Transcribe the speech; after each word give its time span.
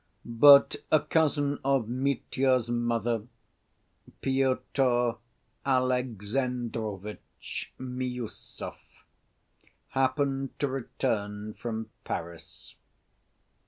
But 0.25 0.77
a 0.91 0.99
cousin 0.99 1.59
of 1.63 1.87
Mitya's 1.87 2.71
mother, 2.71 3.27
Pyotr 4.21 5.11
Alexandrovitch 5.63 7.71
Miüsov, 7.79 8.77
happened 9.89 10.57
to 10.57 10.67
return 10.67 11.53
from 11.53 11.91
Paris. 12.03 12.73